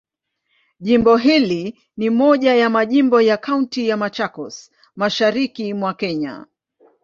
[0.79, 6.45] Jimbo hili ni moja ya majimbo ya Kaunti ya Machakos, Mashariki mwa Kenya.